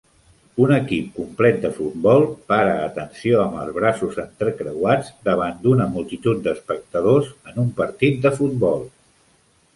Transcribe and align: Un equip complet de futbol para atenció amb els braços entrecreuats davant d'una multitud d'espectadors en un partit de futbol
Un 0.67 0.71
equip 0.75 1.09
complet 1.17 1.59
de 1.65 1.69
futbol 1.75 2.25
para 2.51 2.71
atenció 2.85 3.43
amb 3.43 3.59
els 3.65 3.75
braços 3.75 4.17
entrecreuats 4.25 5.13
davant 5.31 5.61
d'una 5.67 5.89
multitud 5.99 6.43
d'espectadors 6.49 7.31
en 7.53 7.63
un 7.67 7.73
partit 7.85 8.21
de 8.27 8.35
futbol 8.43 8.85